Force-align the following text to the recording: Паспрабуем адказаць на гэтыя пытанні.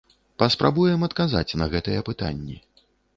Паспрабуем 0.43 1.05
адказаць 1.07 1.57
на 1.63 1.67
гэтыя 1.73 1.99
пытанні. 2.09 2.57